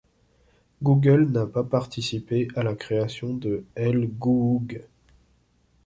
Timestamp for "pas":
1.45-1.63